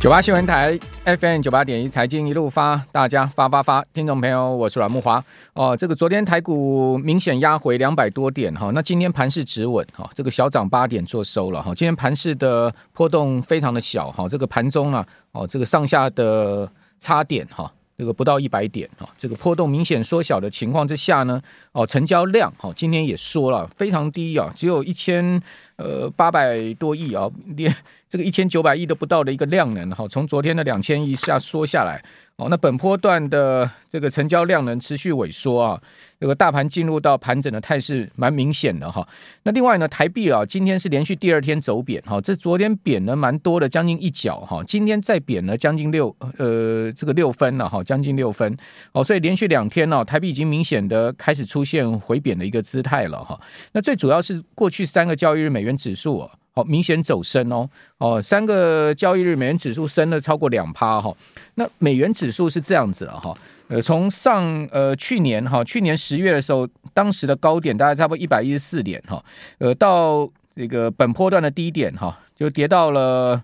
[0.00, 5.76] 九八新闻台 FM 九八点一财经一路发，大家发发发，听众朋友，我是阮木华哦。
[5.76, 11.74] 这个昨天台股明显压回两百多点哈，那今天盘势止稳哈，这个小涨八点做收了哈。
[11.74, 16.66] 今天盘势的波动非常的小哈，这个盘中啊哦，这个上下的
[16.98, 17.70] 差点哈。
[17.98, 21.38] 这个不到一百点啊，这个波动明显缩小的情况之下呢，
[21.72, 25.38] 哦，成交量好，今天也说了非常低啊，只有一千
[25.76, 27.70] 呃八百多亿啊，连
[28.10, 32.02] 这个一千九百亿都不到的一个量能哈，从昨天的两千亿下缩下来。
[32.34, 35.80] 哦，那本波段的这个成交量能持续萎缩啊，
[36.18, 39.06] 这个大盘进入到盘整的态势蛮明显的哈。
[39.42, 48.56] 那另外呢，台币啊，今天是连续第二天走贬哈，这昨天贬了蛮多的，将近一角哈，今天再贬了将近六呃这个六分了哈，将近六分
[48.92, 53.38] 哦，所以连续两天呢，台币已经明显的开始出现回贬的一个姿态了哈。
[53.72, 56.30] 那最主要是过去三个交易日美元指数啊。
[56.52, 57.68] 好，明显走升哦
[57.98, 61.14] 哦，三个交易日美元指数升了超过两趴哈。
[61.54, 63.36] 那美元指数是这样子了哈，
[63.68, 69.24] 呃，从上呃去年哈，去年十月的时候，当时的高点大概差不多一百一十四点哈，
[69.58, 73.42] 呃，到这个本波段的低点哈，就跌到了。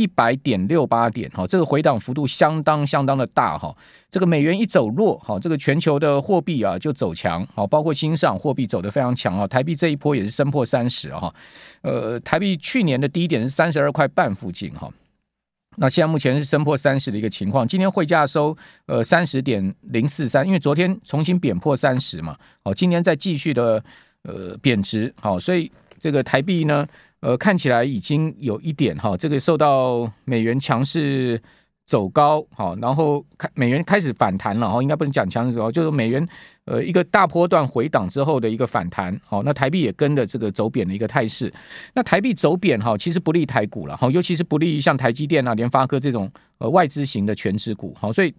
[0.00, 3.76] 一百点六八点，哈，这个回档幅度相当相当的大，哈，
[4.08, 11.30] 这个美元一走弱，哈，这个全球的货币啊就走强，好，包括新上货币走得非常强啊，台币这一波也是升破三十哈，
[11.82, 14.90] 呃，台币去年的低点是三十二块半附近，哈，
[15.76, 18.56] 那现在目前是升破三十的一个情况，今天汇价收
[18.86, 22.34] 呃三十点零四三，因为昨天重新贬破三十嘛，
[22.64, 23.84] 好，今天再继续的
[24.22, 26.86] 呃贬值，好，所以这个台币呢。
[27.20, 31.38] 呃，看起来已经有一点哈，这个受到美元强势
[31.84, 36.26] 走高，好，然后开美元开始反弹了哈，应该不能讲强势走高，就是美元
[36.64, 41.52] 呃一个大波段回档之后的一个反弹，好，那台币也跟着这个走贬的一个态势，
[41.92, 48.34] 那台币走贬哈，其实不利台股了哈，尤其是不利于像台积电啊、联发科这种呃外资型的权值股，好，所以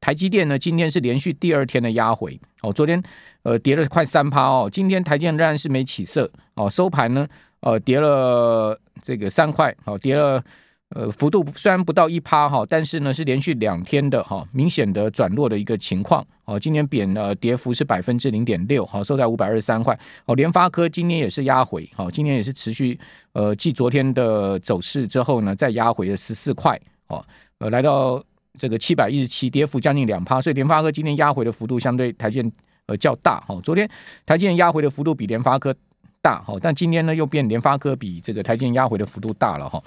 [0.00, 3.00] 台积电呢今天是连续第二天的压回，哦，昨天
[3.44, 7.28] 呃跌了快三趴哦，今天台积电仍然是没起色，哦，收盘呢。
[7.64, 10.44] 呃，跌了这个三块，好，跌了，
[10.90, 23.00] 呃，幅度虽然不到一趴哈，但是呢是连续两天的哈明显的转弱的一个情况，哦，今天贬呃跌幅是百分之零点六，好，收在五百二十三块，哦，联发科今天也是压回，好，今天也是持续
[23.32, 27.24] 呃继昨天的走势之后呢，再压回了十四块，哦，
[27.60, 28.22] 呃，来到
[28.58, 32.52] 这个七百一十七，跌幅将近两趴，所以联发科今天压回的幅度相对台积电
[32.88, 33.88] 呃较大，哈，昨天
[34.26, 35.74] 台积电压回的幅度比联发科。
[36.24, 39.78] 大哈，但今天呢又变联发科比这个台积电压回的幅度大了哈。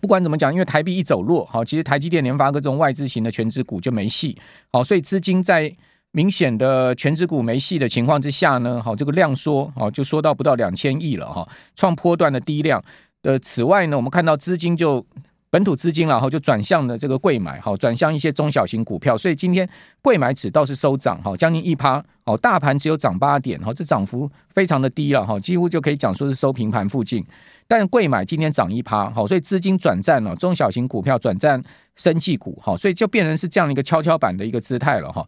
[0.00, 4.38] 不管怎么讲，因为台币一走弱，好，其实台积电、联发科这种外资型的权值股就没戏，
[4.70, 5.74] 好，所以资金在
[6.12, 12.80] 明显的权值股没戏的情况之下呢，好，这个量缩，好，就缩到不到两千亿了哈，创波段的低量。
[13.22, 15.04] 呃，此外呢，我们看到资金就。
[15.50, 19.68] 本土资金然后就转向了这个贵买，好，转向一些中小型股票，所以今天
[20.02, 27.24] 贵买指倒是收涨，哈，将近一趴，哦，大盘只有涨八点，哈，这涨幅非常的低了，哈，几乎就可以讲说是收平盘附近。
[27.66, 31.62] 但贵买今天涨一趴，好，所以资金转战了中小型股票，转战
[31.96, 35.26] 生技股，哈，所以就变成是这样一个跷跷板的一个姿态了，哈，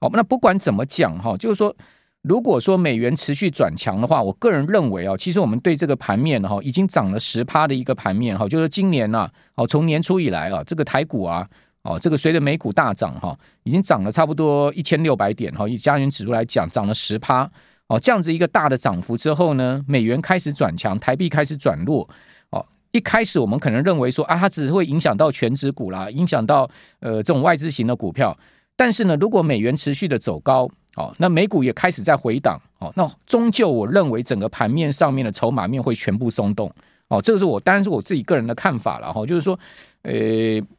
[0.00, 1.74] 好，那不管怎么讲，哈，就是说。
[2.22, 11.44] 如果说美元持续转强的话，我个人认为啊，其实我们对这个盘面哈，已经涨了十趴的一个盘面哈，就是今年呐，哦，从年初以来啊，这个台股啊，
[11.82, 17.42] 哦，这个随着美股大涨哈，已经涨了差不多一千六百点哈，以加权指数来讲，涨了十趴
[17.88, 22.08] 哦，这样子一个大的涨幅之后呢，美元开始转强，台币开始转弱
[22.50, 28.38] 哦，一开始我们可能认为说啊，它只会影响到全指股啦，影响到呃这种外资型的股票，
[28.76, 30.70] 但是呢，如果美元持续的走高。
[30.96, 36.70] 哦，那美股也开始在回档，哦，那终究我认为整个盘面上面的筹码面会全部松动，
[37.08, 39.58] 哦，这个是我当然是我自己个人的看法了，哈，就是说，
[40.02, 40.12] 呃，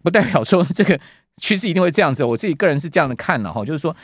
[0.04, 1.00] 不代表说这个
[1.38, 3.96] 趋势一定会这样子，我自己个人是这样的看了，哈，就是说，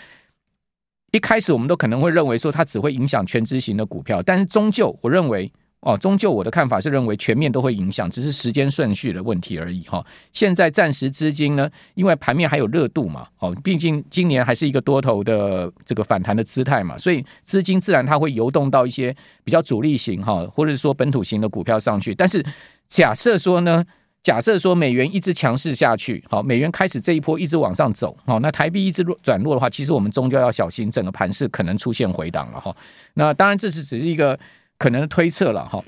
[1.12, 5.52] 一开始我们都可能会认为说它只会影响权值型的股票，但是终究我认为。
[5.82, 10.06] 哦，终究我的看法是认为全面都会影响，只是时间顺序的问题而已哈。
[10.34, 19.16] 现在暂时资金呢，因为盘面还有热度嘛，哦，毕竟今年还是一个多头的这个反弹的姿态嘛，所以资金自然它会游动到一些
[19.46, 22.14] 比较主力型哈，或者是说本土型的股票上去。
[22.14, 22.46] 但是
[22.90, 23.82] 假设说呢，
[24.22, 32.76] 假设说美元一直强势下去，好，美元开始这一波一直往上走，好，那台币一直转弱的话，其实我们终究要小心，整个盘势可能出现回档了哈。
[33.14, 34.38] 那当然这是只是一个。
[34.80, 35.84] 可能推测了哈，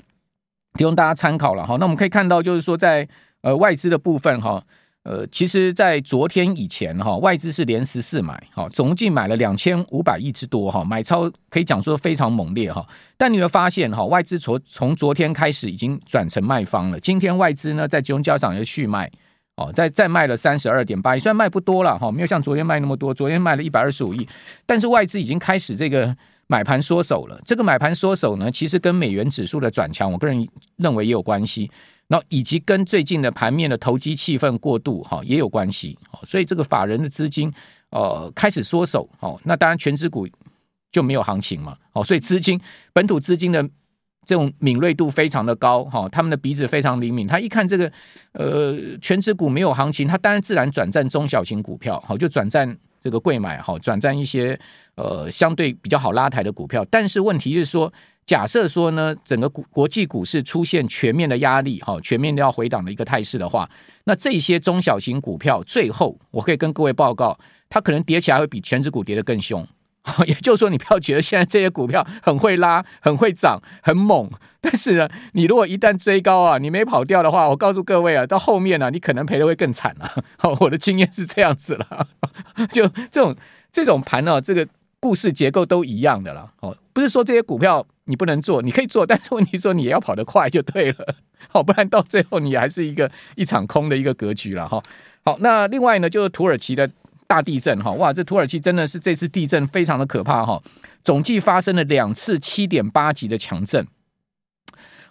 [0.74, 1.76] 提供大家参考了哈。
[1.80, 3.08] 那我们可以看到，就是说在
[3.40, 4.62] 呃外资的部分哈，
[5.04, 12.86] 呃，其实，在昨天以前哈，外资是连十四买，哈，总计买了两千五百亿之多哈，买超可以讲说非常猛烈哈。
[13.16, 17.00] 但你会发现哈，外资从从昨天开始已经转成卖方了。
[17.00, 19.10] 今天外资呢在金融交易场又续卖，
[19.56, 24.28] 哦，再再卖了三十二点八亿，虽然卖不多了哈，没有像昨天卖那么多，昨天卖了一百二十五亿，
[24.64, 26.16] 但是外资已经开始这个
[26.52, 27.40] 买盘缩手了。
[27.44, 30.46] 这个买盘缩手呢，其实跟美元指数的转强，我个人
[30.76, 31.70] 认为也有关系。
[32.08, 35.96] 然后以及跟最近的盘面的投机气氛过度哈也有关系。
[36.24, 37.50] 所以这个法人的资金
[37.90, 40.28] 呃开始缩手哦，那当然权值股
[40.90, 41.74] 就没有行情嘛。
[41.94, 42.60] 哦，所以资金
[42.92, 43.66] 本土资金的。
[44.24, 47.26] 这种敏锐度非常的高，哈，他们的鼻子非常灵敏。
[47.26, 47.90] 他一看这个，
[48.34, 54.58] 呃，权值股没有行情，他当然自然转战中小型股票，好，就转战这个贵买，好，转战一些
[54.94, 56.82] 呃相对比较好拉抬的股票。
[56.90, 57.92] 但是问题是说，
[58.24, 63.68] 假设说呢，整个股国际股市出现全面的压力，哈，全面要回档的一个态势的话，
[64.04, 67.36] 那这些中小型股票最后，我可以跟各位报告，
[67.68, 69.66] 它可能跌起来会比全指股跌得更凶。
[70.26, 74.28] 也就是说，你不要觉得现在这些股票很会拉、很会涨、很猛，
[74.60, 80.04] 但是呢，你如果一旦追高啊，你没跑掉的话，我告诉各位啊，到后面呢、啊，你可能赔的会更惨了
[80.38, 80.50] 啊。
[80.58, 82.08] 我的经验是这样子了，
[82.72, 83.36] 就这种
[83.70, 84.66] 这种盘呢、啊，这个
[84.98, 86.52] 故事结构都一样的了。
[86.58, 91.14] 哦，不是说这些股票你不能做，你可以做，但是问题说你也要跑得快就对了，
[91.48, 94.82] 好，不然到最后你还是一个一场空的一个格局了哈。
[95.24, 96.90] 好，那另外呢，就是土耳其的。
[97.32, 98.12] 大地震哈，哇！
[98.12, 100.62] 这土耳其真的是这次地震非常的可怕哈，
[101.02, 103.86] 总计发生了两次七点八级的强震，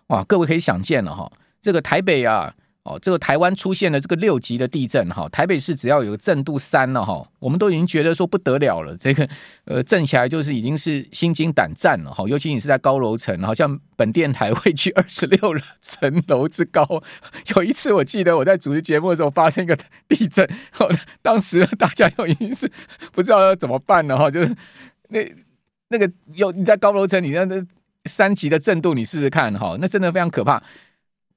[0.09, 0.23] 哇！
[0.25, 2.53] 各位可以想见了哈，这个台北啊。
[2.83, 9.29] 哦，这个台湾出现了这个六级的地震哈，台北市只要有震度三了哈，我们都已经觉得说不得了了，这个
[9.65, 16.83] 呃震起来就是已经是心惊胆战了哈，尤其你是在高楼层，好像本电台位居二十六层楼之高。
[17.55, 19.77] 有一次我记得我在主持节目的时候发生一个
[20.07, 20.49] 地震，
[21.21, 22.71] 当时大家又已经是
[23.11, 24.55] 不知道要怎么办了哈，就是
[25.09, 25.19] 那
[25.89, 27.63] 那个有你在高楼层，你那那
[28.05, 30.63] 三级的震度，你试试看哈，那真的非常可怕。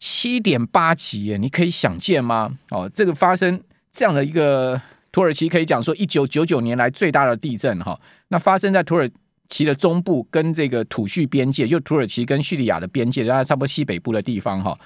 [0.06, 2.58] 七点八级耶，你可以想见吗？
[2.68, 3.58] 哦，这个发生
[3.90, 4.78] 这样的一个
[5.10, 7.98] 土耳其，可以讲说一九九九年来最大的地震哈。
[8.28, 9.10] 那发生在土耳
[9.48, 14.78] 其的中部跟这个土叙边界，就土耳其跟叙利亚的边界，大概差不多西北部的地方哈。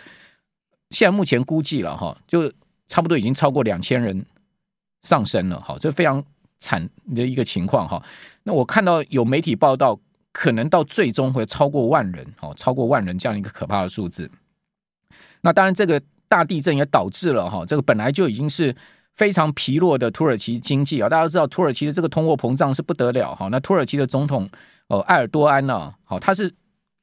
[0.91, 2.49] 现在目前估计了哈，就
[2.87, 4.25] 差不多已经超过两千人
[5.03, 6.23] 上升了哈，这非常
[6.61, 8.01] 惨的一个情况哈。
[8.45, 9.99] 那我看到有媒体报道，
[10.33, 14.31] 可能到最终会超过万人哦，超过万人这样一个可怕的数字。
[15.43, 18.75] 那当然，这个大地震也导致了哈，这个本来就已经是
[19.15, 21.09] 非常疲弱的土耳其经济啊。
[21.09, 23.49] 大家都知道，土耳其的这个通货膨胀是不得了哈。
[23.51, 24.49] 那土耳其的总统
[24.89, 26.53] 呃埃尔多安呢，好，他是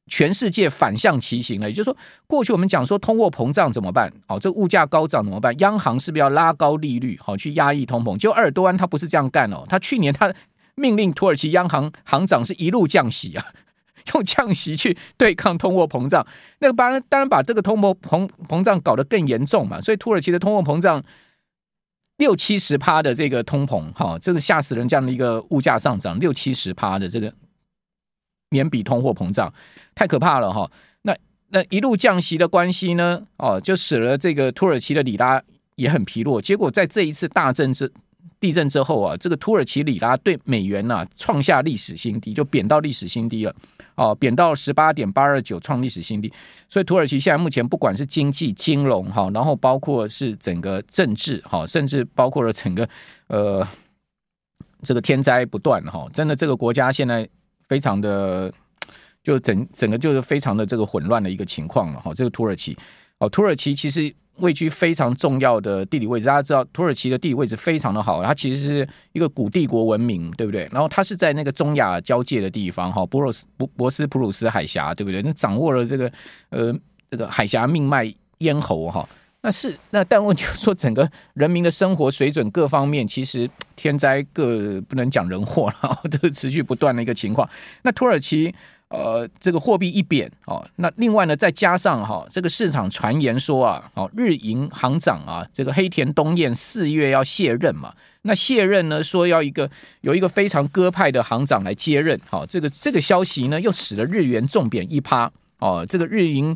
[0.07, 1.67] 全世界反向骑行了。
[1.67, 1.97] 也就是说，
[2.27, 4.11] 过去我们讲说通货膨胀怎么办？
[4.27, 5.57] 哦，这物价高涨怎么办？
[5.59, 8.17] 央行是不是要拉高利率好去压抑通膨？
[8.17, 10.33] 就埃尔多安他不是这样干哦，他去年他
[10.75, 13.45] 命令土耳其央行行长是一路降息啊。
[14.13, 16.25] 用降息去对抗通货膨胀，
[16.59, 21.03] 那个当然当然把这个通货膨膨胀搞得更严重嘛，所以土耳其的通货膨胀
[22.17, 24.87] 六七十趴的这个通膨，哈，这个吓死人！
[24.87, 27.33] 这样的一个物价上涨六七十趴的这个
[28.51, 29.53] 年比通货膨胀，
[29.93, 30.71] 太可怕了哈。
[31.01, 31.17] 那
[31.49, 35.41] 那一路降息的关系呢，哦，就使得这个土耳其的里拉
[35.75, 36.41] 也很疲弱。
[36.41, 37.91] 结果在这一次大震之
[38.39, 43.55] 地震之后啊，这个土耳其里拉对美元呐创下历史新低，就贬到历史新低了。
[43.95, 46.31] 哦，贬到十八点八二九，创历史新低。
[46.67, 52.87] 所以土耳其现在目前不管是经济、金融哈，然后包括是整个政治哈，甚至包括了整个
[53.27, 53.65] 呃
[54.83, 57.27] 这个天灾不断哈，真的这个国家现在
[57.69, 58.51] 非常的
[59.23, 62.13] 就整整个就是非常的这个混乱的一个情况了哈。
[62.13, 62.77] 这个土耳其
[63.19, 64.13] 哦，土耳其其实。
[64.37, 70.67] 位居非常重要的地理位置，大家知道土耳其的地理位置非常的好，它其实是一个古帝国文明，对不对？
[70.71, 75.21] 然后它是在那个中亚交界的地方，哈，博罗斯博博斯普鲁斯海峡，对不对？
[75.21, 76.11] 那掌握了这个
[76.49, 76.73] 呃
[77.09, 79.07] 这个海峡命脉咽喉，哈，
[79.41, 87.49] 那是那但问题就说，整个人民的生活水准各方面，其实天灾各不能讲人祸，然后都是持续不断的一个情况。
[87.83, 88.53] 那土耳其。
[88.89, 99.69] 呃，这个货币一贬哦，那另外呢，再加上哈，这个市场传言说啊，哦，日银行长啊，这个黑田东彦四月要卸任嘛，那卸任呢，说要一个
[100.01, 106.55] 有一个非常鸽派的行长来接任，好，这个这个消息呢，又使得日元重贬一趴哦，这个日银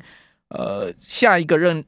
[0.49, 1.83] 呃下一个任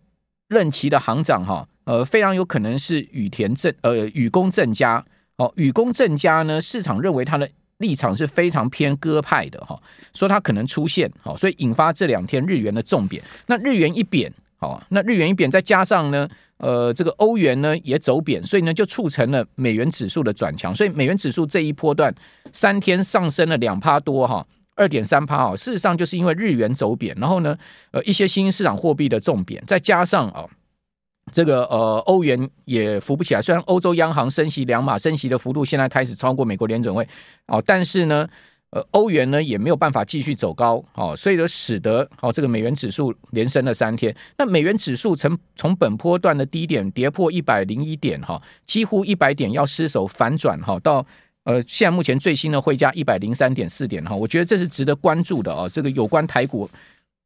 [0.48, 5.06] 任期的行长哈，呃，非常有可能是羽田正呃雨宫正佳
[5.38, 7.48] 哦，雨宫正佳呢，市场认为他的。
[7.82, 9.78] 立场是非常偏鸽派的哈，
[10.14, 13.22] 说它可能出现好，所以引发这两天日元的重贬。
[13.48, 20.74] 那日元一贬，好，那日元一贬，再加上呢，呃，这个欧元呢也走贬，所以呢就促成了美元指数的转强。
[20.74, 22.14] 所以美元指数这一波段
[22.54, 24.46] 三天上升了两趴多哈，
[24.76, 25.56] 二点三趴啊。
[25.56, 27.58] 事实上就是因为日元走贬，然后呢，
[27.92, 30.46] 呃，一些新兴市场货币的重贬，再加上啊，
[31.32, 33.42] 这个呃，欧元也扶不起来。
[33.42, 37.08] 虽然欧洲央行升息两码，升息的幅度现在开始超过美国联准会
[37.48, 38.28] 哦，但是呢，
[38.72, 44.16] 呃，欧元呢也没有办法继续走高哦，所以就使得哦，这个美元指数连升了三天。
[44.38, 51.06] 那美元指数从从本波段的低点跌破一百零一点哈，几乎一百点要失守反转哈，到
[51.44, 55.70] 呃现在目前最新的汇价一百零三点四点哈，我觉得这是值得关注的哦。
[55.72, 56.70] 这个有关台股。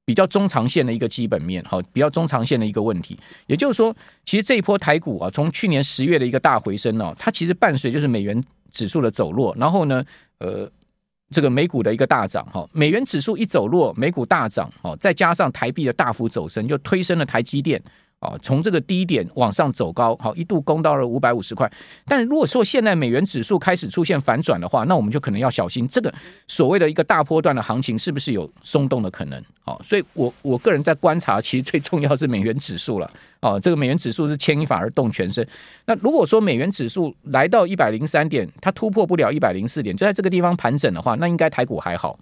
[0.05, 3.93] 比较中长线的一个基本面，好，比较中长线的一个问题，也就是说，
[4.23, 10.05] 其实这一波台股啊，从去年十月的一个大回升呢，它其实伴随就是美元指数的走弱，然后呢，
[10.37, 10.71] 呃，
[11.31, 17.81] 这个美股的一个大涨，哈，美元指数一走弱，美股大涨，哦，再加上台币的大幅走升，就推升了台积电。
[18.25, 21.71] 啊，从这个低点往上走高，好，一度攻到了五百五十块。
[22.05, 26.13] 但如果说现在美元指数开始出现反转的话，那我们就可能要小心这个
[26.47, 29.41] 所谓的一个大波段的行情是不是有松动的可能？
[29.63, 33.09] 好，所以我我个人在观察，其实最重要是美元指数了。
[33.41, 35.47] 哦，这个美元指数是牵一发而动全身。
[35.85, 42.17] 那如果说美元指数来到一百零三点，它突破不了一百零四点，就在这个地方盘整的话，那应该台股还好。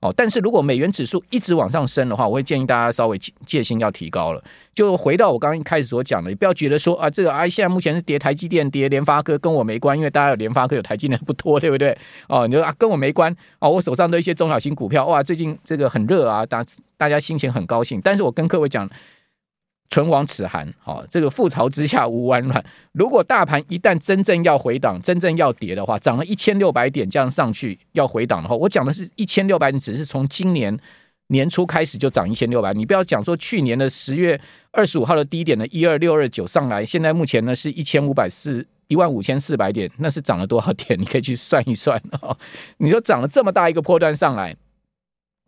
[0.00, 4.42] 哦，但是如果美元指数一直往上升的话，我会建议大家稍微戒心要提高了。
[4.74, 11.96] 就回到我刚刚一开始所讲的，你不要觉得说啊，这个啊，现在目前是跌台积电、跌联发科，跟我没关，因为大家有联发科、有台积电不多，对不对？
[12.28, 16.64] 哦，你说啊，跟我没关哦，我手上的一些中小型股票，哇，最近这个很热啊，大
[16.96, 18.00] 大家心情很高兴。
[18.02, 18.88] 但是我跟各位讲。
[19.90, 22.64] 唇亡齿寒，哦，这个覆巢之下无完卵。
[22.92, 30.78] 如果大盘一旦真正要回档，真正要跌的话，涨了一千六百点这样上去要回档的话，我讲的是一千六百点，只是从今年
[31.26, 40.96] 年初开始就涨一千六百，你不要讲说去年的十月二十五号的低点的一二六二九上来，现在目前呢是一千五百四一万五千四百点，那是涨了多少点？
[41.00, 42.36] 你可以去算一算哦。
[42.78, 44.56] 你说涨了这么大一个波段上来。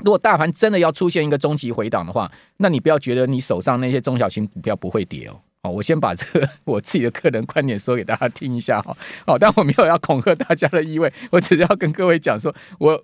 [0.04, 5.40] 如果大盘真的要出现一个中级回档的话，那你不要觉得你手上那些中小型股票不会跌哦。
[5.62, 8.96] 好，我先把这个我自己的个人观点说给大家听一下哈。
[9.24, 13.00] 好，但我没有要恐吓大家的意味，我只是要跟各位讲说，我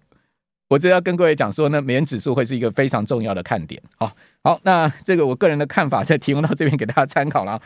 [0.68, 3.80] 我只要跟各位讲说呢，美元指数会是一个非常重要的看点。
[3.96, 4.12] 好，
[4.42, 7.62] 好，那这个我个人的看法，再提供到这边给大家参考了。